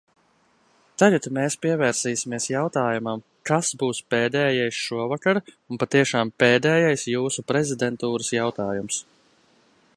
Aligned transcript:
Tagad 1.01 1.25
mēs 1.37 1.57
pievērsīsimies 1.65 2.47
jautājumam, 2.53 3.21
kas 3.51 3.69
būs 3.83 4.01
pēdējais 4.15 4.81
šovakar 4.87 5.43
un 5.51 5.81
patiešām 5.85 6.35
pēdējais 6.45 7.07
jūsu 7.13 7.49
prezidentūras 7.53 8.37
jautājums. 8.39 9.03